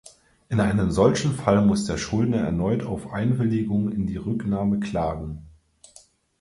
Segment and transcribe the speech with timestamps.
[0.49, 5.45] In einem solchen Fall muss der Schuldner erneut auf Einwilligung in die Rücknahme klagen.